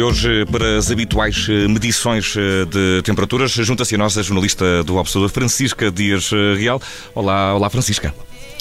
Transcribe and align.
E 0.00 0.02
hoje, 0.02 0.46
para 0.46 0.78
as 0.78 0.90
habituais 0.90 1.46
eh, 1.50 1.68
medições 1.68 2.34
eh, 2.34 2.64
de 2.64 3.02
temperaturas, 3.02 3.50
junta-se 3.50 3.96
a 3.96 3.98
nós 3.98 4.16
a 4.16 4.22
jornalista 4.22 4.82
do 4.82 4.96
Observador, 4.96 5.28
Francisca 5.28 5.90
Dias 5.90 6.30
eh, 6.32 6.56
Real. 6.56 6.80
Olá, 7.14 7.54
olá 7.54 7.68
Francisca. 7.68 8.14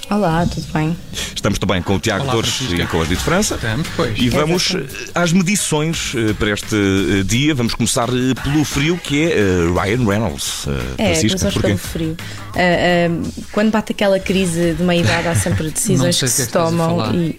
Olá, 0.09 0.45
tudo 0.45 0.67
bem? 0.73 0.97
Estamos 1.33 1.57
também 1.57 1.81
com 1.81 1.95
o 1.95 1.99
Tiago 1.99 2.25
Olá, 2.25 2.33
Torres 2.33 2.51
Francisca. 2.51 2.83
e 2.83 2.87
com 2.87 3.01
a 3.01 3.05
Dito 3.05 3.21
França. 3.21 3.55
Estamos, 3.55 3.87
pois. 3.95 4.19
E 4.19 4.27
vamos 4.27 4.69
Exatamente. 4.71 5.11
às 5.15 5.31
medições 5.31 6.13
para 6.37 6.49
este 6.51 7.23
dia. 7.25 7.55
Vamos 7.55 7.73
começar 7.73 8.09
pelo 8.43 8.65
frio, 8.65 8.97
que 8.97 9.31
é 9.31 9.35
Ryan 9.81 10.05
Reynolds. 10.05 10.65
É, 10.97 11.13
Francisca, 11.13 11.51
porquê? 11.51 11.67
pelo 11.67 11.77
frio. 11.77 12.17
Ah, 12.49 12.59
ah, 12.59 13.29
quando 13.53 13.71
bate 13.71 13.93
aquela 13.93 14.19
crise 14.19 14.73
de 14.73 14.83
meia 14.83 14.99
idade, 14.99 15.27
há 15.29 15.35
sempre 15.35 15.69
decisões 15.69 16.19
que 16.19 16.25
o 16.25 16.27
que 16.27 16.33
é 16.33 16.35
se 16.35 16.41
que 16.41 16.47
estás 16.47 16.65
a 16.65 16.69
tomam 16.69 16.97
falar. 16.97 17.15
e, 17.15 17.37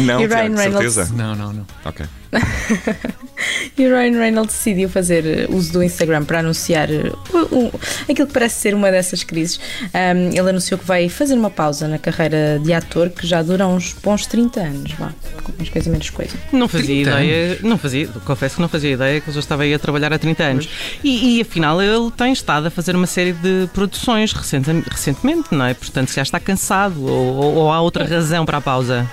Não, 0.00 0.20
E 0.20 0.26
Ryan 0.26 0.28
Tiago, 0.28 0.56
Reynolds? 0.56 0.92
certeza? 0.94 1.14
Não, 1.16 1.34
não, 1.34 1.52
não. 1.52 1.66
Ok. 1.84 2.04
e 3.78 3.86
o 3.86 3.90
Ryan 3.90 4.18
Reynolds 4.18 4.54
decidiu 4.54 4.88
fazer 4.88 5.24
eh, 5.26 5.46
uso 5.50 5.72
do 5.72 5.82
Instagram 5.82 6.24
para 6.24 6.40
anunciar 6.40 6.90
eh, 6.90 7.12
o- 7.32 7.66
o- 7.66 7.80
aquilo 8.10 8.26
que 8.26 8.32
parece 8.32 8.60
ser 8.60 8.74
uma 8.74 8.90
dessas 8.90 9.22
crises. 9.22 9.60
Ah, 9.92 10.12
ele 10.14 10.50
anunciou 10.50 10.78
que 10.78 10.84
vai 10.84 11.08
fazer 11.08 11.34
uma 11.34 11.50
pausa 11.50 11.86
na 11.88 11.98
carreira 11.98 12.60
de 12.62 12.72
ator 12.72 13.10
que 13.10 13.26
já 13.26 13.42
dura 13.42 13.66
uns 13.66 13.92
bons 14.02 14.26
30 14.26 14.60
anos, 14.60 14.92
vá, 14.92 15.12
com 15.42 15.52
mais 15.56 15.68
coisa 15.68 15.90
menos 15.90 16.10
coisa. 16.10 16.34
Não 16.52 16.66
fazia 16.68 17.04
30 17.04 17.22
ideia, 17.22 17.58
não 17.62 17.78
fazia, 17.78 18.08
confesso 18.24 18.56
que 18.56 18.62
não 18.62 18.68
fazia 18.68 18.90
ideia 18.92 19.20
que 19.20 19.28
ele 19.28 19.34
já 19.34 19.40
estava 19.40 19.62
aí 19.62 19.74
a 19.74 19.78
trabalhar 19.78 20.12
há 20.12 20.18
30 20.18 20.42
anos. 20.42 20.68
E, 21.02 21.38
e, 21.38 21.40
afinal 21.42 21.80
ele 21.80 22.10
tem 22.16 22.32
estado 22.32 22.66
a 22.66 22.70
fazer 22.70 22.96
uma 22.96 23.06
série 23.06 23.32
de 23.32 23.68
produções 23.72 24.32
recente- 24.32 24.84
recentemente, 24.90 25.48
não 25.52 25.64
é? 25.66 25.74
Portanto, 25.74 26.12
já 26.12 26.22
está 26.22 26.40
cansado 26.40 27.00
ou, 27.04 27.34
ou- 27.36 27.54
ou 27.54 27.72
há 27.72 27.80
outra 27.80 28.04
razão 28.04 28.44
para 28.44 28.58
a 28.58 28.60
pausa. 28.60 29.08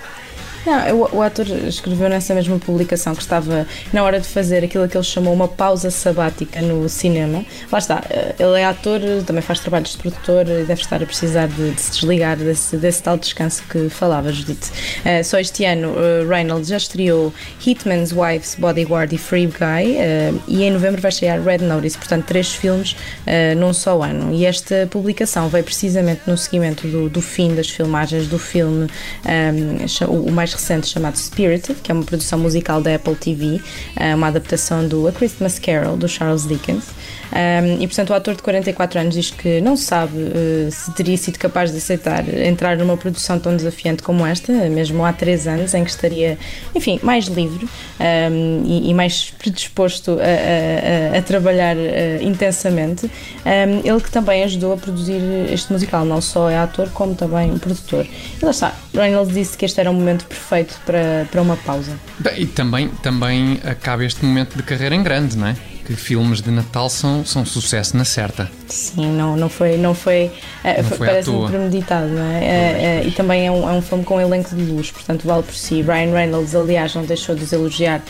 Não, 0.66 0.96
o, 1.02 1.16
o 1.18 1.22
ator 1.22 1.48
escreveu 1.68 2.08
nessa 2.10 2.34
mesma 2.36 2.58
publicação 2.60 3.16
que 3.16 3.22
estava 3.22 3.66
na 3.92 4.04
hora 4.04 4.20
de 4.20 4.28
fazer 4.28 4.64
aquilo 4.64 4.88
que 4.88 4.96
ele 4.96 5.04
chamou 5.04 5.34
uma 5.34 5.48
pausa 5.48 5.90
sabática 5.90 6.62
no 6.62 6.88
cinema. 6.88 7.44
Lá 7.72 7.80
está, 7.80 8.04
eh, 8.10 8.36
ele 8.40 8.60
é 8.60 8.66
ator, 8.66 9.00
também 9.26 9.42
faz 9.42 9.60
trabalhos 9.60 9.92
de 9.92 9.98
produtor 9.98 10.48
e 10.48 10.64
deve 10.64 10.82
estar 10.82 11.02
a 11.02 11.06
precisar 11.06 11.48
de, 11.48 11.72
de 11.72 11.82
se 11.82 11.92
desligar 11.92 12.38
desse, 12.38 12.78
desse 12.78 13.02
tal 13.04 13.18
descanso 13.18 13.64
que 13.70 13.90
falava, 13.90 14.32
Judite. 14.32 14.70
Eh, 15.04 15.24
só 15.24 15.40
este 15.40 15.66
ano, 15.66 15.94
eh, 15.98 16.26
Reynolds 16.28 16.68
já 16.70 16.78
estreou 16.78 17.34
Hitman's 17.66 18.12
Wife's 18.14 18.56
Bodyguard 18.56 19.14
e 19.14 19.18
Free 19.18 19.48
Guy 19.48 19.98
eh, 19.98 20.32
e 20.48 20.64
em 20.64 20.72
novembro 20.72 21.02
vai 21.02 21.10
estrear 21.10 21.42
Red 21.42 21.60
Notice, 21.60 21.98
portanto, 21.98 22.26
três 22.26 22.54
filmes 22.54 22.96
eh, 23.26 23.56
num 23.56 23.74
só 23.74 24.02
ano. 24.02 24.34
E 24.34 24.46
esta 24.46 24.88
publicação 24.90 25.50
veio 25.50 25.64
precisamente 25.64 26.22
no 26.28 26.38
seguimento 26.38 26.88
do, 26.88 27.10
do 27.10 27.22
fim 27.22 27.56
das 27.56 27.70
filmagens 27.70 28.28
do 28.28 28.38
filme, 28.40 28.88
eh, 29.26 29.88
cha- 29.88 30.08
o 30.08 30.22
o 30.22 30.32
mais 30.52 30.54
recente 30.54 30.88
chamado 30.88 31.16
Spirited, 31.16 31.80
que 31.82 31.92
é 31.92 31.96
uma 31.96 32.04
produção 32.04 32.38
musical 32.38 32.82
da 32.82 32.96
Apple 32.96 33.16
TV, 33.16 33.62
eh, 33.96 34.14
uma 34.14 34.28
adaptação 34.28 34.88
do 34.88 35.08
A 35.08 35.12
Christmas 35.12 35.58
Carol, 35.60 35.96
do 35.96 36.08
Charles 36.08 36.48
Dickens. 36.48 36.86
Um, 37.32 37.82
e 37.82 37.88
portanto 37.88 38.10
o 38.10 38.14
ator 38.14 38.36
de 38.36 38.42
44 38.44 39.00
anos 39.00 39.16
diz 39.16 39.32
que 39.32 39.62
não 39.62 39.78
sabe 39.78 40.18
uh, 40.18 40.70
se 40.72 40.92
teria 40.94 41.16
sido 41.18 41.40
capaz 41.40 41.72
de 41.72 41.78
aceitar 41.78 42.28
entrar 42.28 42.76
numa 42.78 42.98
produção 42.98 43.40
tão 43.40 43.56
desafiante 43.56 44.04
como 44.04 44.26
esta, 44.26 44.52
mesmo 44.70 45.06
há 45.06 45.14
3 45.14 45.48
anos, 45.48 45.74
em 45.74 45.84
que 45.84 45.90
estaria, 45.90 46.38
enfim, 46.76 47.00
mais 47.02 47.26
livre 47.28 47.66
um, 48.00 48.64
e, 48.66 48.90
e 48.90 48.94
mais 48.94 49.32
predisposto 49.40 50.18
a, 50.20 51.16
a- 51.16 51.18
a- 51.20 51.22
trabalhar 51.22 51.76
uh, 51.78 52.22
intensamente. 52.22 53.06
Um, 53.06 53.82
ele 53.90 54.02
que 54.02 54.12
também 54.12 54.44
ajudou 54.44 54.74
a 54.74 54.78
produzir 54.78 55.22
este 55.52 55.72
musical, 55.72 56.04
não 56.04 56.20
só 56.22 56.50
é 56.50 56.58
ator 56.58 56.90
como 56.90 57.16
também 57.16 57.58
produtor. 57.58 58.06
E 58.42 58.44
lá 58.46 58.52
está, 58.52 58.74
Reynolds 58.94 59.34
disse 59.34 59.58
que 59.58 59.64
este 59.66 59.80
era 59.80 59.90
um 59.90 59.94
momento 59.94 60.26
perfeito 60.26 60.76
para, 60.86 61.26
para 61.32 61.42
uma 61.42 61.56
pausa. 61.58 61.94
Bem, 62.20 62.42
E 62.42 62.46
também, 62.46 62.90
também 63.02 63.60
acaba 63.64 64.04
este 64.04 64.26
momento 64.26 64.58
de 64.58 64.64
carreira 64.64 64.94
em 64.96 65.02
grande, 65.04 65.38
não 65.38 65.48
é? 65.48 65.56
Que 65.92 65.98
filmes 65.98 66.42
de 66.42 66.50
Natal 66.52 66.90
são, 66.90 67.26
são 67.26 67.46
sucesso 67.46 67.98
na 67.98 68.06
certa. 68.06 68.50
Sim, 68.70 69.12
não, 69.18 69.36
não 69.36 69.50
foi, 69.50 69.76
não 69.76 69.94
foi, 69.94 70.32
eh, 70.64 70.82
Não 70.82 70.90
foi- 70.90 71.08
parece-me 71.08 71.48
premeditado, 71.50 72.08
não 72.08 72.24
é? 72.24 72.44
Eh, 72.44 73.02
eh, 73.04 73.08
e 73.08 73.12
também 73.12 73.46
é 73.46 73.52
um, 73.52 73.70
é 73.70 73.74
um 73.74 73.82
filme 73.82 74.06
com 74.06 74.22
elenco 74.22 74.56
de 74.56 74.64
luz, 74.64 74.90
portanto 74.90 75.28
vale 75.28 75.44
por 75.44 75.54
si. 75.54 75.82
Ryan 75.82 76.14
Reynolds, 76.14 76.56
aliás, 76.56 76.96
não 76.96 77.04
deixou 77.04 77.36
de 77.36 77.44
os 77.44 77.52
elogiar 77.52 78.02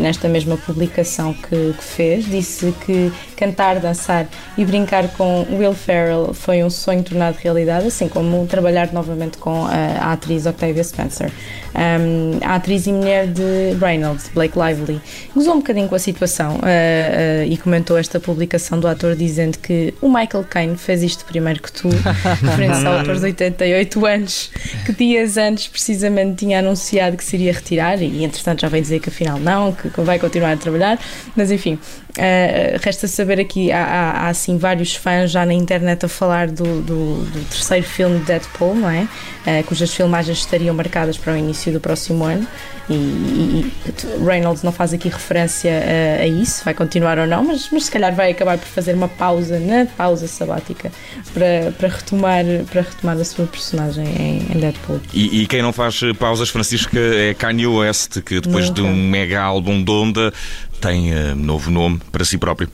nesta 0.00 0.28
mesma 0.28 0.56
publicação 0.56 1.32
que, 1.32 1.72
que 1.72 1.84
fez. 1.84 2.24
Disse 2.24 2.74
que 2.84 3.12
cantar, 3.36 3.78
dançar 3.78 4.26
e 4.58 4.64
brincar 4.64 5.06
com 5.10 5.46
Will 5.50 5.72
Ferrell 5.72 6.34
foi 6.34 6.64
um 6.64 6.68
sonho 6.68 7.04
tornado 7.04 7.36
realidade, 7.40 7.86
assim 7.86 8.08
como 8.08 8.44
trabalhar 8.46 8.92
novamente 8.92 9.38
com 9.38 9.66
a, 9.66 10.12
atriz 10.12 10.46
Octavia 10.46 10.82
Spencer. 10.82 11.30
Um, 11.72 12.40
a 12.44 12.56
atriz 12.56 12.86
e 12.88 12.92
mulher 12.92 13.28
de 13.28 13.76
Reynolds, 13.80 14.28
Blake 14.34 14.58
Lively, 14.58 15.00
gozou 15.32 15.54
um 15.54 15.58
bocadinho 15.58 15.88
com 15.88 15.94
a 15.94 16.00
situação 16.00 16.58
eh, 16.64 17.19
eh, 17.20 17.46
e 17.46 17.56
comentou 17.58 17.98
esta 17.98 18.18
publicação 18.18 18.80
do 18.80 18.88
ator 18.88 19.14
dizendo 19.14 19.58
que 19.58 19.92
o 20.00 20.08
Michael 20.08 20.42
Caine 20.48 20.76
fez 20.78 21.02
isto 21.02 21.22
primeiro 21.26 21.60
que 21.60 21.70
tu, 21.70 21.88
referência 21.90 22.88
ao 22.88 22.98
ator 22.98 23.16
de 23.16 23.24
88 23.26 24.06
anos, 24.06 24.50
que 24.86 24.92
dias 24.94 25.36
antes 25.36 25.68
precisamente 25.68 26.36
tinha 26.36 26.60
anunciado 26.60 27.18
que 27.18 27.24
se 27.24 27.36
iria 27.36 27.52
retirar 27.52 28.00
e 28.00 28.24
entretanto 28.24 28.62
já 28.62 28.68
veio 28.68 28.82
dizer 28.82 29.00
que 29.00 29.10
afinal 29.10 29.38
não, 29.38 29.70
que 29.72 29.88
vai 30.00 30.18
continuar 30.18 30.52
a 30.52 30.56
trabalhar, 30.56 30.98
mas 31.36 31.50
enfim, 31.50 31.78
eh, 32.16 32.78
resta 32.82 33.06
saber 33.08 33.40
aqui, 33.40 33.70
há, 33.72 33.84
há, 33.84 34.10
há, 34.10 34.28
assim 34.28 34.56
vários 34.58 34.94
fãs 34.94 35.30
já 35.30 35.44
na 35.46 35.52
internet 35.54 36.04
a 36.04 36.08
falar 36.08 36.48
do, 36.48 36.80
do, 36.82 37.24
do 37.24 37.44
terceiro 37.50 37.86
filme 37.86 38.18
de 38.20 38.24
Deadpool, 38.26 38.74
não 38.74 38.90
é? 38.90 39.06
Eh, 39.46 39.62
cujas 39.62 39.92
filmagens 39.92 40.38
estariam 40.38 40.74
marcadas 40.74 41.16
para 41.16 41.32
o 41.32 41.36
início 41.36 41.72
do 41.72 41.80
próximo 41.80 42.24
ano 42.24 42.46
e, 42.88 42.94
e- 42.94 43.72
e 43.86 44.24
Reynolds 44.24 44.62
não 44.62 44.72
faz 44.72 44.92
aqui 44.92 45.08
referência 45.08 45.70
a, 46.18 46.22
a 46.22 46.26
isso, 46.26 46.64
vai 46.64 46.74
continuar 46.74 47.18
ou 47.18 47.26
não, 47.26 47.44
mas, 47.44 47.68
mas 47.72 47.84
se 47.84 47.90
calhar 47.90 48.14
vai 48.14 48.30
acabar 48.32 48.58
por 48.58 48.66
fazer 48.66 48.94
uma 48.94 49.08
pausa 49.08 49.58
na 49.60 49.86
pausa 49.86 50.26
sabática 50.26 50.90
para, 51.32 51.72
para, 51.78 51.88
retomar, 51.88 52.44
para 52.70 52.82
retomar 52.82 53.16
a 53.16 53.24
sua 53.24 53.46
personagem 53.46 54.04
em, 54.06 54.56
em 54.56 54.60
Deadpool. 54.60 55.00
E, 55.14 55.42
e 55.42 55.46
quem 55.46 55.62
não 55.62 55.72
faz 55.72 56.00
eh, 56.02 56.12
pausas, 56.12 56.48
Francisca, 56.50 56.98
é 56.98 57.32
Kanye 57.34 57.66
West, 57.66 58.20
que 58.22 58.40
depois 58.40 58.70
de 58.70 58.80
Nunca. 58.82 58.92
um 58.92 59.08
mega 59.08 59.40
álbum 59.40 59.82
de 59.82 59.90
onda 59.90 60.32
tem 60.80 61.12
eh, 61.12 61.34
novo 61.34 61.70
nome 61.70 62.00
para 62.10 62.24
si 62.24 62.38
próprio. 62.38 62.68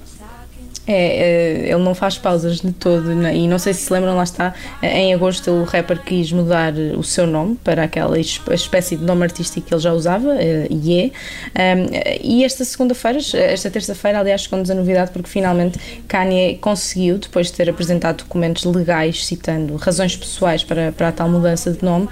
É, 0.89 1.65
é, 1.67 1.71
ele 1.71 1.83
não 1.83 1.95
faz 1.95 2.17
pausas 2.17 2.61
de 2.61 2.71
todo 2.73 3.15
né? 3.15 3.35
e 3.37 3.49
não 3.49 3.59
sei 3.59 3.75
se 3.75 3.87
se 3.87 3.93
lembram, 3.93 4.17
lá 4.17 4.23
está, 4.23 4.55
em 4.83 5.13
agosto 5.13 5.51
o 5.51 5.65
rapper 5.65 6.01
quis 6.03 6.31
mudar 6.33 6.73
o 6.97 7.03
seu 7.03 7.27
nome 7.27 7.57
para 7.63 7.85
aquela 7.85 8.19
es- 8.19 8.41
espécie 8.53 8.97
de 8.97 9.05
nome 9.05 9.23
artístico 9.25 9.67
que 9.67 9.75
ele 9.75 9.81
já 9.81 9.93
usava, 9.93 10.35
eh, 10.41 10.67
Ye. 10.71 11.13
Um, 11.55 11.87
e 12.23 12.45
esta 12.45 12.65
segunda-feira, 12.65 13.19
esta 13.35 13.71
terça-feira, 13.71 14.19
aliás, 14.21 14.43
chegou-nos 14.43 14.71
a 14.71 14.75
novidade 14.75 15.11
porque 15.11 15.29
finalmente 15.29 15.79
Kanye 16.09 16.57
conseguiu, 16.61 17.19
depois 17.19 17.49
de 17.49 17.55
ter 17.55 17.69
apresentado 17.71 18.19
documentos 18.19 18.65
legais 18.65 19.25
citando 19.27 19.77
razões 19.77 20.17
pessoais 20.17 20.63
para, 20.65 20.93
para 20.93 21.09
a 21.09 21.13
tal 21.13 21.29
mudança 21.29 21.71
de 21.73 21.85
nome, 21.85 22.09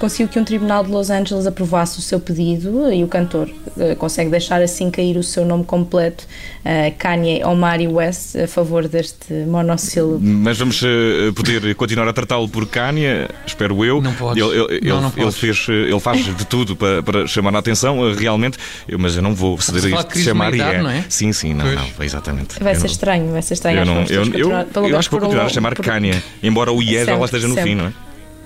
conseguiu 0.00 0.28
que 0.28 0.38
um 0.38 0.44
tribunal 0.44 0.84
de 0.84 0.90
Los 0.90 1.10
Angeles 1.10 1.46
aprovasse 1.46 1.98
o 1.98 2.02
seu 2.02 2.18
pedido 2.20 2.92
e 2.92 3.02
o 3.04 3.08
cantor 3.08 3.48
eh, 3.78 3.94
consegue 3.94 4.30
deixar 4.30 4.60
assim 4.62 4.90
cair 4.90 5.16
o 5.16 5.22
seu 5.22 5.44
nome 5.44 5.64
completo, 5.64 6.26
eh, 6.64 6.90
Kanye 6.98 7.44
Omari 7.44 7.91
West, 7.92 8.36
a 8.36 8.46
favor 8.48 8.88
deste 8.88 9.32
monossílabo. 9.46 10.18
Mas 10.20 10.58
vamos 10.58 10.82
eh, 10.82 11.30
poder 11.34 11.74
continuar 11.74 12.08
a 12.08 12.12
tratá-lo 12.12 12.48
por 12.48 12.66
Kanye, 12.66 13.28
espero 13.46 13.84
eu. 13.84 14.00
Não 14.00 14.12
podes. 14.14 14.42
Ele, 14.42 14.52
ele- 14.54 14.66
Não, 14.88 14.98
ele- 14.98 15.06
não 15.06 15.12
ele 15.16 15.32
fez, 15.32 15.66
eh, 15.68 15.72
ele 15.90 16.00
faz 16.00 16.24
de 16.24 16.44
tudo 16.46 16.74
para, 16.76 17.02
para 17.02 17.26
chamar 17.26 17.54
a 17.54 17.58
atenção, 17.58 18.08
eh, 18.08 18.14
realmente, 18.14 18.58
Eu- 18.88 18.98
mas 18.98 19.16
eu 19.16 19.22
não 19.22 19.34
vou 19.34 19.58
ceder 19.60 19.94
a 19.94 20.00
isto 20.00 20.18
chamar 20.18 20.50
meia-idade, 20.50 20.76
Ié. 20.76 20.82
não 20.82 20.90
é? 20.90 21.04
Sim, 21.08 21.32
sim, 21.32 21.54
não, 21.54 21.64
não, 21.64 21.86
exatamente. 22.04 22.62
Vai 22.62 22.72
Eu 22.72 22.76
ser 22.76 22.86
não- 22.86 22.92
estranho, 22.92 23.32
vai 23.32 23.42
ser 23.42 23.54
estranho. 23.54 23.76
Eu, 23.78 23.82
Acho 23.82 24.06
que 24.06 24.12
não, 24.14 24.22
eu, 24.22 24.50
eu, 24.82 24.88
eu 24.88 24.98
acho 24.98 25.08
que 25.08 25.14
vou 25.14 25.20
um 25.20 25.24
continuar 25.26 25.46
a 25.46 25.48
chamar 25.48 25.74
por- 25.74 25.84
Kanye, 25.84 26.22
embora 26.42 26.72
o 26.72 26.82
Ié 26.82 27.04
já 27.04 27.16
lá 27.16 27.24
esteja 27.24 27.46
no 27.48 27.54
fim, 27.54 27.60
sempre. 27.60 27.74
não 27.76 27.86
é? 27.86 27.92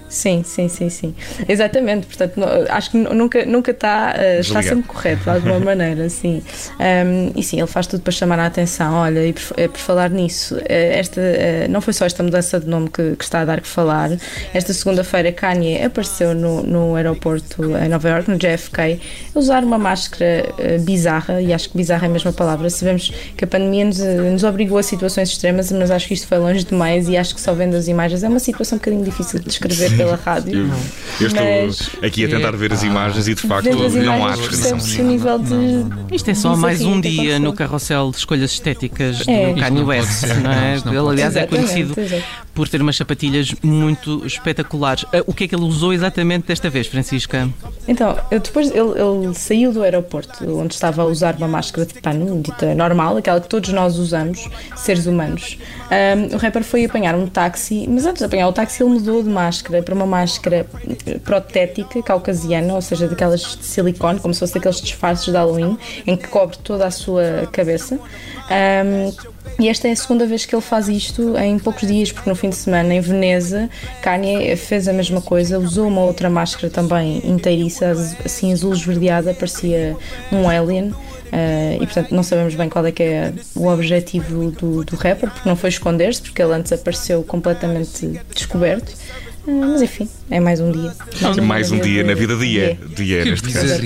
Sim, 0.08 0.42
sim, 0.44 0.68
sim, 0.68 0.88
sim. 0.88 1.14
Exatamente. 1.48 2.06
Portanto, 2.06 2.40
acho 2.70 2.90
que 2.90 2.96
nunca, 2.96 3.44
nunca 3.44 3.70
está, 3.72 4.14
uh, 4.16 4.40
está 4.40 4.62
sempre 4.62 4.84
correto, 4.84 5.24
de 5.24 5.30
alguma 5.30 5.58
maneira, 5.58 6.08
sim. 6.08 6.42
Um, 6.78 7.32
e 7.34 7.42
sim, 7.42 7.58
ele 7.58 7.66
faz 7.66 7.86
tudo 7.86 8.02
para 8.02 8.12
chamar 8.12 8.38
a 8.38 8.46
atenção. 8.46 8.94
Olha, 8.94 9.26
e 9.26 9.32
por, 9.32 9.42
eh, 9.56 9.68
por 9.68 9.78
falar 9.78 10.10
nisso, 10.10 10.58
eh, 10.68 10.98
esta, 10.98 11.20
uh, 11.20 11.70
não 11.70 11.80
foi 11.80 11.92
só 11.92 12.06
esta 12.06 12.22
mudança 12.22 12.60
de 12.60 12.68
nome 12.68 12.88
que, 12.88 13.16
que 13.16 13.24
está 13.24 13.40
a 13.40 13.44
dar 13.44 13.60
que 13.60 13.68
falar. 13.68 14.10
Esta 14.54 14.72
segunda-feira, 14.72 15.32
Kanye 15.32 15.82
apareceu 15.82 16.34
no, 16.34 16.62
no 16.62 16.94
aeroporto 16.94 17.76
em 17.76 17.88
Nova 17.88 18.08
York, 18.08 18.30
no 18.30 18.36
JFK, 18.36 19.00
a 19.34 19.38
usar 19.38 19.64
uma 19.64 19.78
máscara 19.78 20.46
uh, 20.52 20.80
bizarra, 20.82 21.42
e 21.42 21.52
acho 21.52 21.70
que 21.70 21.76
bizarra 21.76 22.06
é 22.06 22.08
a 22.08 22.12
mesma 22.12 22.32
palavra. 22.32 22.70
Sabemos 22.70 23.12
que 23.36 23.44
a 23.44 23.46
pandemia 23.46 23.84
nos, 23.84 23.98
nos 23.98 24.44
obrigou 24.44 24.78
a 24.78 24.82
situações 24.82 25.30
extremas, 25.30 25.72
mas 25.72 25.90
acho 25.90 26.06
que 26.06 26.14
isto 26.14 26.28
foi 26.28 26.38
longe 26.38 26.64
demais 26.64 27.08
e 27.08 27.16
acho 27.16 27.34
que 27.34 27.40
só 27.40 27.52
vendo 27.52 27.74
as 27.74 27.88
imagens 27.88 28.22
é 28.22 28.28
uma 28.28 28.38
situação 28.38 28.76
um 28.76 28.78
bocadinho 28.78 29.04
difícil 29.04 29.40
de 29.40 29.46
descrever 29.46 29.95
pela 29.96 30.16
rádio. 30.24 30.70
Eu, 31.20 31.26
estou 31.26 31.44
mas, 31.44 31.90
aqui 32.02 32.24
a 32.24 32.28
tentar 32.28 32.52
ver 32.52 32.72
as 32.72 32.82
imagens 32.82 33.28
e 33.28 33.34
de 33.34 33.42
facto 33.42 33.70
não 33.70 34.26
há 34.26 34.36
percebe-se 34.36 35.00
o 35.00 35.04
nível 35.04 35.38
de. 35.38 36.14
Isto 36.14 36.30
é 36.30 36.34
só 36.34 36.56
mais 36.56 36.82
um 36.82 37.00
dia 37.00 37.38
no 37.38 37.52
carrossel 37.52 38.10
de 38.10 38.18
escolhas 38.18 38.52
estéticas 38.52 39.26
é. 39.26 39.52
do 39.52 39.60
Kanye 39.60 39.82
West, 39.82 40.26
não 40.42 40.52
é? 40.52 40.76
Ele, 40.76 41.08
aliás, 41.08 41.36
é 41.36 41.46
conhecido 41.46 41.94
por 42.56 42.68
ter 42.70 42.80
umas 42.80 42.96
sapatilhas 42.96 43.54
muito 43.62 44.26
espetaculares. 44.26 45.04
Ah, 45.12 45.22
o 45.26 45.34
que 45.34 45.44
é 45.44 45.48
que 45.48 45.54
ele 45.54 45.64
usou 45.64 45.92
exatamente 45.92 46.46
desta 46.46 46.70
vez, 46.70 46.86
Francisca? 46.86 47.48
Então, 47.86 48.18
eu 48.30 48.40
depois 48.40 48.70
ele, 48.70 48.78
ele 48.98 49.34
saiu 49.34 49.72
do 49.72 49.82
aeroporto, 49.82 50.44
onde 50.58 50.72
estava 50.72 51.02
a 51.02 51.04
usar 51.04 51.36
uma 51.36 51.46
máscara 51.46 51.86
de 51.86 52.00
pano, 52.00 52.40
dita 52.40 52.74
normal, 52.74 53.18
aquela 53.18 53.40
que 53.40 53.48
todos 53.48 53.70
nós 53.70 53.98
usamos, 53.98 54.48
seres 54.74 55.04
humanos. 55.04 55.58
Um, 55.90 56.34
o 56.34 56.38
rapper 56.38 56.64
foi 56.64 56.86
apanhar 56.86 57.14
um 57.14 57.26
táxi, 57.26 57.86
mas 57.88 58.06
antes 58.06 58.20
de 58.20 58.24
apanhar 58.24 58.48
o 58.48 58.52
táxi, 58.52 58.82
ele 58.82 58.90
mudou 58.90 59.22
de 59.22 59.28
máscara 59.28 59.82
para 59.82 59.94
uma 59.94 60.06
máscara 60.06 60.66
protética 61.24 62.02
caucasiana, 62.02 62.72
ou 62.74 62.80
seja, 62.80 63.06
daquelas 63.06 63.56
de 63.56 63.64
silicone, 63.64 64.18
como 64.18 64.32
se 64.32 64.40
fosse 64.40 64.54
daqueles 64.54 64.80
disfarces 64.80 65.26
de 65.26 65.32
Halloween, 65.32 65.76
em 66.06 66.16
que 66.16 66.26
cobre 66.28 66.56
toda 66.64 66.86
a 66.86 66.90
sua 66.90 67.46
cabeça. 67.52 67.98
Um, 68.50 69.36
e 69.58 69.68
esta 69.68 69.88
é 69.88 69.92
a 69.92 69.96
segunda 69.96 70.26
vez 70.26 70.44
que 70.44 70.54
ele 70.54 70.62
faz 70.62 70.88
isto 70.88 71.36
em 71.38 71.58
poucos 71.58 71.88
dias, 71.88 72.12
porque 72.12 72.28
no 72.28 72.36
fim 72.36 72.45
de 72.48 72.56
semana 72.56 72.94
em 72.94 73.00
Veneza, 73.00 73.68
Kanye 74.02 74.56
fez 74.56 74.88
a 74.88 74.92
mesma 74.92 75.20
coisa, 75.20 75.58
usou 75.58 75.86
uma 75.86 76.02
outra 76.02 76.28
máscara 76.30 76.70
também 76.70 77.20
inteiriça, 77.24 77.90
assim 78.24 78.52
azul 78.52 78.72
esverdeada, 78.72 79.34
parecia 79.34 79.96
um 80.32 80.48
alien. 80.48 80.92
Uh, 81.26 81.82
e 81.82 81.86
portanto 81.86 82.14
não 82.14 82.22
sabemos 82.22 82.54
bem 82.54 82.68
qual 82.68 82.86
é 82.86 82.92
que 82.92 83.02
é 83.02 83.32
o 83.56 83.66
objetivo 83.66 84.52
do, 84.52 84.84
do 84.84 84.94
rapper, 84.94 85.28
porque 85.28 85.48
não 85.48 85.56
foi 85.56 85.70
esconder-se, 85.70 86.22
porque 86.22 86.40
ele 86.40 86.52
antes 86.52 86.72
apareceu 86.72 87.22
completamente 87.24 88.20
descoberto. 88.32 88.94
Uh, 89.44 89.66
mas 89.72 89.82
enfim, 89.82 90.08
é 90.30 90.38
mais 90.38 90.60
um 90.60 90.70
dia. 90.70 90.92
Mais, 91.20 91.36
mais 91.38 91.72
um 91.72 91.80
dia, 91.80 92.04
na 92.04 92.14
vida 92.14 92.36
dia. 92.36 92.78
Dia, 92.94 93.22
dia 93.22 93.24
neste 93.24 93.52
caso. 93.52 93.82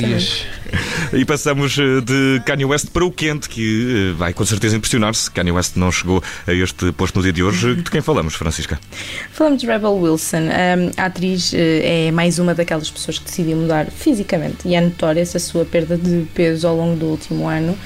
E 1.12 1.25
passamos 1.25 1.76
eh, 1.76 2.00
de 2.00 2.40
Kanye 2.44 2.64
West 2.64 2.88
para 2.90 3.05
o 3.05 3.11
quente, 3.11 3.49
que 3.49 4.14
vai 4.17 4.32
com 4.32 4.44
certeza 4.44 4.76
impressionar-se. 4.76 5.31
Kanye 5.31 5.50
West 5.50 5.76
não 5.76 5.90
chegou 5.90 6.22
a 6.46 6.52
este 6.52 6.93
posto 6.93 7.17
no 7.17 7.22
dia 7.22 7.32
de 7.32 7.43
hoje. 7.43 7.75
De 7.75 7.90
quem 7.90 8.00
falamos, 8.00 8.34
Francisca? 8.34 8.78
Falamos 9.32 9.61
de 9.61 9.67
Rebel 9.67 9.94
Wilson. 9.94 10.49
a 10.96 11.05
atriz 11.05 11.52
é 11.55 12.11
mais 12.12 12.38
uma 12.38 12.55
daquelas 12.55 12.90
pessoas 12.90 13.19
que 13.19 13.25
decidiu 13.25 13.56
mudar 13.56 13.87
fisicamente 13.90 14.69
e 14.69 14.75
é 14.75 14.81
notória 14.81 15.20
essa 15.20 15.38
sua 15.38 15.64
perda 15.64 15.96
de 15.96 16.26
peso 16.32 16.69
ao 16.69 16.76
longo 16.76 16.96
do 16.96 17.06
último 17.06 17.49
ano. 17.49 17.76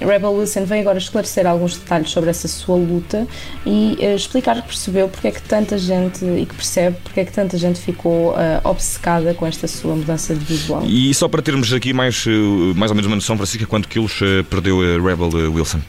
Rebel 0.00 0.32
Wilson 0.32 0.64
vem 0.64 0.80
agora 0.80 0.98
esclarecer 0.98 1.46
alguns 1.46 1.78
detalhes 1.78 2.10
sobre 2.10 2.30
essa 2.30 2.48
sua 2.48 2.76
luta 2.76 3.26
e 3.64 3.96
explicar 4.14 4.60
que 4.60 4.68
percebeu 4.68 5.08
porque 5.08 5.28
é 5.28 5.30
que 5.30 5.42
tanta 5.42 5.78
gente 5.78 6.24
e 6.24 6.44
que 6.44 6.54
percebe 6.54 6.96
porque 7.02 7.20
é 7.20 7.24
que 7.24 7.32
tanta 7.32 7.56
gente 7.56 7.80
ficou 7.80 8.34
obcecada 8.64 9.32
com 9.32 9.46
esta 9.46 9.66
sua 9.66 9.94
mudança 9.94 10.34
de 10.34 10.44
visual. 10.44 10.82
E 10.84 11.14
só 11.14 11.28
para 11.28 11.40
termos 11.40 11.72
aqui 11.72 11.93
mais, 11.94 12.26
uh, 12.26 12.74
mais 12.76 12.90
ou 12.90 12.94
menos 12.94 13.06
uma 13.06 13.16
noção, 13.16 13.36
Francisca, 13.36 13.66
quanto 13.66 13.88
quilos 13.88 14.20
perdeu 14.50 14.80
a 14.80 15.02
Rebel 15.02 15.28
Wilson? 15.52 15.80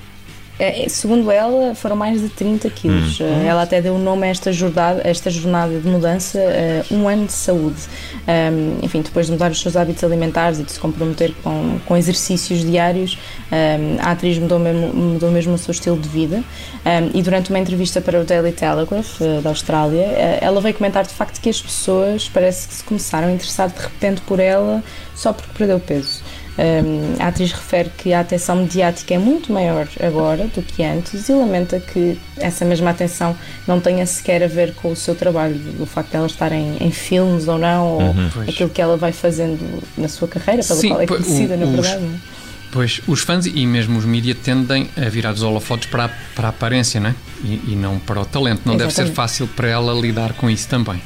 É, 0.57 0.87
segundo 0.87 1.29
ela, 1.29 1.75
foram 1.75 1.95
mais 1.95 2.21
de 2.21 2.29
30 2.29 2.69
quilos. 2.69 3.19
Hum. 3.19 3.45
Ela 3.45 3.63
até 3.63 3.81
deu 3.81 3.95
o 3.95 3.99
nome 3.99 4.25
a 4.25 4.29
esta 4.29 4.53
jornada, 4.53 5.01
esta 5.03 5.29
jornada 5.29 5.77
de 5.77 5.87
mudança, 5.87 6.39
uh, 6.39 6.95
um 6.95 7.07
ano 7.09 7.25
de 7.25 7.33
saúde. 7.33 7.81
Um, 8.27 8.83
enfim, 8.83 9.01
depois 9.01 9.25
de 9.25 9.33
mudar 9.33 9.51
os 9.51 9.59
seus 9.59 9.75
hábitos 9.75 10.03
alimentares 10.03 10.59
e 10.59 10.63
de 10.63 10.71
se 10.71 10.79
comprometer 10.79 11.33
com, 11.43 11.77
com 11.85 11.97
exercícios 11.97 12.61
diários, 12.61 13.17
um, 13.51 14.01
a 14.01 14.11
atriz 14.11 14.37
mudou 14.37 14.57
mesmo, 14.57 14.93
mudou 14.93 15.29
mesmo 15.29 15.53
o 15.53 15.57
seu 15.57 15.71
estilo 15.71 15.97
de 15.97 16.07
vida. 16.07 16.37
Um, 16.37 17.17
e 17.17 17.21
durante 17.21 17.49
uma 17.49 17.59
entrevista 17.59 17.99
para 17.99 18.21
o 18.21 18.23
Daily 18.23 18.53
Telegraph, 18.53 19.19
uh, 19.19 19.41
da 19.41 19.49
Austrália, 19.49 20.05
ela 20.39 20.61
veio 20.61 20.73
comentar 20.73 21.03
de 21.03 21.13
facto 21.13 21.41
que 21.41 21.49
as 21.49 21.61
pessoas 21.61 22.29
parece 22.29 22.67
que 22.67 22.73
se 22.75 22.83
começaram 22.83 23.27
a 23.27 23.31
interessar 23.31 23.69
de 23.69 23.79
repente 23.79 24.21
por 24.21 24.39
ela 24.39 24.81
só 25.15 25.33
porque 25.33 25.51
perdeu 25.57 25.79
peso. 25.79 26.21
Um, 26.57 27.21
a 27.21 27.27
atriz 27.27 27.51
refere 27.51 27.89
que 27.97 28.13
a 28.13 28.21
atenção 28.21 28.55
mediática 28.55 29.13
é 29.13 29.17
muito 29.17 29.51
maior 29.51 29.87
agora 30.01 30.47
do 30.47 30.61
que 30.61 30.83
antes 30.83 31.27
e 31.27 31.33
lamenta 31.33 31.81
que 31.81 32.17
essa 32.37 32.63
mesma 32.63 32.91
atenção 32.91 33.35
não 33.67 33.81
tenha 33.81 34.05
sequer 34.05 34.41
a 34.41 34.47
ver 34.47 34.73
com 34.73 34.91
o 34.91 34.95
seu 34.95 35.15
trabalho, 35.15 35.59
o 35.79 35.85
facto 35.85 36.11
de 36.11 36.15
ela 36.15 36.27
estar 36.27 36.53
em, 36.53 36.77
em 36.79 36.91
filmes 36.91 37.49
ou 37.49 37.57
não, 37.57 37.87
ou 37.87 38.01
uhum, 38.01 38.29
aquilo 38.47 38.69
que 38.69 38.81
ela 38.81 38.95
vai 38.95 39.11
fazendo 39.11 39.83
na 39.97 40.07
sua 40.07 40.29
carreira, 40.29 40.63
pela 40.63 40.79
Sim, 40.79 40.89
qual 40.89 41.01
é 41.01 41.07
conhecida, 41.07 41.57
na 41.57 41.65
verdade. 41.65 42.03
É? 42.03 42.35
pois, 42.75 43.01
os 43.07 43.21
fãs 43.21 43.45
e 43.45 43.65
mesmo 43.65 43.97
os 43.97 44.05
mídias 44.05 44.37
tendem 44.43 44.89
a 44.97 45.09
virar 45.09 45.33
os 45.33 45.41
holofotes 45.41 45.89
para 45.89 46.05
a, 46.05 46.09
para 46.35 46.47
a 46.47 46.49
aparência, 46.49 46.99
não 46.99 47.09
é? 47.09 47.15
E, 47.43 47.61
e 47.69 47.75
não 47.75 47.99
para 47.99 48.19
o 48.19 48.25
talento. 48.25 48.63
Não 48.65 48.75
Exatamente. 48.75 48.95
deve 48.97 49.09
ser 49.09 49.15
fácil 49.15 49.47
para 49.47 49.69
ela 49.69 49.93
lidar 49.93 50.33
com 50.33 50.49
isso 50.49 50.67
também. 50.67 51.01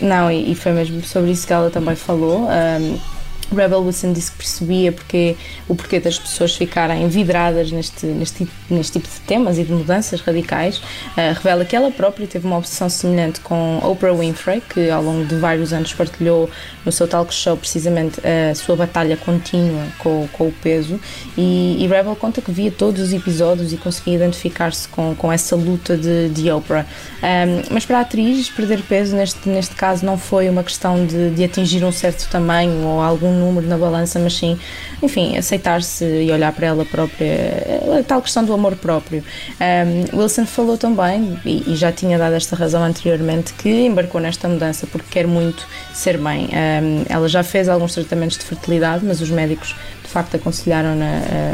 Não, 0.00 0.28
e, 0.30 0.50
e, 0.50 0.54
foi 0.56 0.72
mesmo 0.72 1.02
sobre 1.04 1.30
isso 1.30 1.46
que 1.46 1.52
ela 1.52 1.70
também 1.70 1.94
falou. 1.94 2.48
Um, 2.48 2.98
Rebel 3.54 3.80
Wilson 3.80 4.12
disse 4.12 4.32
que 4.32 4.38
percebia 4.38 4.92
porque, 4.92 5.36
o 5.68 5.74
porquê 5.74 6.00
das 6.00 6.18
pessoas 6.18 6.54
ficarem 6.54 7.08
vidradas 7.08 7.70
neste, 7.70 8.06
neste, 8.06 8.48
neste 8.68 8.92
tipo 8.94 9.08
de 9.08 9.20
temas 9.20 9.58
e 9.58 9.64
de 9.64 9.72
mudanças 9.72 10.20
radicais. 10.20 10.78
Uh, 10.78 11.34
revela 11.34 11.64
que 11.64 11.74
ela 11.74 11.90
própria 11.90 12.26
teve 12.26 12.46
uma 12.46 12.58
obsessão 12.58 12.88
semelhante 12.88 13.40
com 13.40 13.78
Oprah 13.78 14.12
Winfrey, 14.12 14.60
que 14.60 14.90
ao 14.90 15.02
longo 15.02 15.24
de 15.24 15.36
vários 15.36 15.72
anos 15.72 15.92
partilhou 15.92 16.50
no 16.84 16.92
seu 16.92 17.08
talk 17.08 17.32
show 17.32 17.56
precisamente 17.56 18.20
a 18.26 18.54
sua 18.54 18.76
batalha 18.76 19.16
contínua 19.16 19.86
com, 19.98 20.28
com 20.32 20.48
o 20.48 20.52
peso. 20.52 21.00
E, 21.36 21.82
e, 21.82 21.86
Rebel 21.86 22.16
conta 22.16 22.40
que 22.40 22.50
via 22.50 22.70
todos 22.70 23.00
os 23.00 23.12
episódios 23.12 23.72
e 23.72 23.76
conseguia 23.76 24.14
identificar-se 24.14 24.88
com, 24.88 25.14
com 25.14 25.32
essa 25.32 25.56
luta 25.56 25.96
de, 25.96 26.28
de 26.28 26.50
Oprah. 26.50 26.86
Um, 27.22 27.74
mas 27.74 27.86
para 27.86 27.98
a 27.98 28.00
atriz, 28.02 28.48
perder 28.48 28.82
peso 28.82 29.16
neste, 29.16 29.48
neste 29.48 29.74
caso 29.74 30.04
não 30.04 30.18
foi 30.18 30.48
uma 30.48 30.62
questão 30.62 31.06
de, 31.06 31.30
de 31.30 31.44
atingir 31.44 31.84
um 31.84 31.92
certo 31.92 32.28
tamanho 32.30 32.84
ou 32.84 33.00
algum 33.00 33.32
número 33.44 33.66
na 33.66 33.78
balança, 33.78 34.18
mas 34.18 34.34
sim, 34.34 34.58
enfim, 35.02 35.36
aceitar-se 35.36 36.04
e 36.04 36.30
olhar 36.30 36.52
para 36.52 36.66
ela 36.66 36.84
própria, 36.84 37.80
a 37.98 38.02
tal 38.02 38.22
questão 38.22 38.44
do 38.44 38.52
amor 38.52 38.76
próprio. 38.76 39.22
Um, 39.60 40.18
Wilson 40.18 40.46
falou 40.46 40.76
também, 40.76 41.38
e, 41.44 41.72
e, 41.72 41.76
já 41.76 41.92
tinha 41.92 42.18
dado 42.18 42.34
esta 42.34 42.56
razão 42.56 42.82
anteriormente, 42.82 43.52
que 43.54 43.68
embarcou 43.68 44.20
nesta 44.20 44.48
mudança 44.48 44.86
porque 44.86 45.08
quer 45.10 45.26
muito 45.26 45.66
ser 45.92 46.18
mãe. 46.18 46.48
Um, 46.52 47.04
ela 47.08 47.28
já 47.28 47.42
fez 47.42 47.68
alguns 47.68 47.94
tratamentos 47.94 48.38
de 48.38 48.44
fertilidade, 48.44 49.04
mas 49.04 49.20
os 49.20 49.30
médicos 49.30 49.74
facto 50.08 50.36
aconselharam-na 50.36 51.04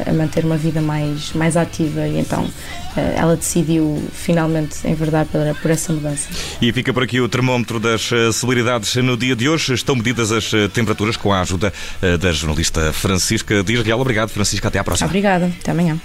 a, 0.07 0.11
a, 0.11 0.13
manter 0.13 0.45
uma 0.45 0.57
vida 0.57 0.81
mais, 0.81 1.33
mais 1.33 1.57
ativa 1.57 2.07
e 2.07 2.19
então 2.19 2.49
eh, 2.97 3.15
ela 3.17 3.37
decidiu 3.37 4.03
finalmente 4.13 4.87
enverdar 4.87 5.27
por, 5.27 5.41
por 5.61 5.71
essa 5.71 5.93
mudança. 5.93 6.29
E 6.61 6.73
fica 6.73 6.93
por 6.93 7.03
aqui 7.03 7.21
o 7.21 7.29
termómetro 7.29 7.81
das 7.81 8.11
eh, 8.13 8.33
celebridades 8.33 8.95
no 8.97 9.17
dia 9.17 9.37
de 9.37 9.49
hoje. 9.49 9.75
Estão 9.75 9.97
medidas 9.97 10.33
as 10.33 10.53
eh, 10.53 10.69
temperaturas 10.69 11.17
com 11.17 11.33
a 11.33 11.41
ajuda 11.41 11.73
da 12.21 12.33
jornalista 12.33 12.93
Francisca 12.93 13.63
Dias 13.63 13.85
Real. 13.85 14.01
Obrigado, 14.01 14.31
Francisca. 14.31 14.69
Até 14.69 14.79
à 14.79 14.85
próxima. 14.85 15.07
Obrigada. 15.07 15.51
Até 15.61 15.71
amanhã. 15.71 15.99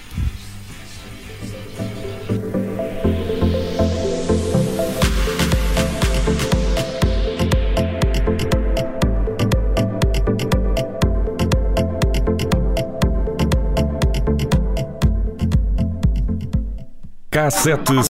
K7 17.46 18.02